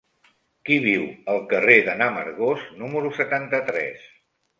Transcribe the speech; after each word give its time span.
Qui 0.67 0.77
viu 0.85 1.03
al 1.33 1.43
carrer 1.51 1.75
de 1.89 1.95
n'Amargós 1.99 2.63
número 2.79 3.13
setanta-tres? 3.19 4.09